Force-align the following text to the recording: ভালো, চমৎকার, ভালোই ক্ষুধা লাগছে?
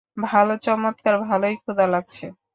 ভালো, 0.25 0.53
চমৎকার, 0.63 1.15
ভালোই 1.23 1.55
ক্ষুধা 1.61 1.85
লাগছে? 1.87 2.25